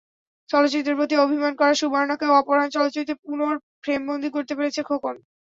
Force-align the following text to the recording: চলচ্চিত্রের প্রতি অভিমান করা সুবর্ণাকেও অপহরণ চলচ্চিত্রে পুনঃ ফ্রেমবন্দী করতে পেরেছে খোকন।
চলচ্চিত্রের 0.49 0.97
প্রতি 0.99 1.15
অভিমান 1.17 1.53
করা 1.55 1.73
সুবর্ণাকেও 1.81 2.37
অপহরণ 2.39 2.67
চলচ্চিত্রে 2.75 3.15
পুনঃ 3.23 3.41
ফ্রেমবন্দী 3.83 4.29
করতে 4.35 4.53
পেরেছে 4.57 4.81
খোকন। 4.89 5.15